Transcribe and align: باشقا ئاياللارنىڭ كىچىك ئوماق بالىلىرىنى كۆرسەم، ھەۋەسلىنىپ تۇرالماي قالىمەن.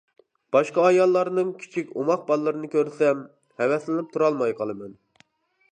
باشقا 0.55 0.85
ئاياللارنىڭ 0.85 1.51
كىچىك 1.63 1.91
ئوماق 1.99 2.23
بالىلىرىنى 2.31 2.71
كۆرسەم، 2.77 3.21
ھەۋەسلىنىپ 3.63 4.13
تۇرالماي 4.17 4.57
قالىمەن. 4.63 4.97